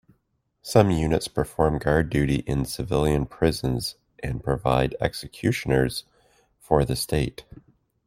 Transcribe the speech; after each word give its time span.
Some 0.63 0.89
units 0.89 1.27
perform 1.27 1.77
guard 1.77 2.09
duty 2.09 2.37
in 2.47 2.65
civilian 2.65 3.27
prisons 3.27 3.97
and 4.23 4.43
provide 4.43 4.95
executioners 4.99 6.05
for 6.59 6.83
the 6.85 6.95
state. 6.95 7.45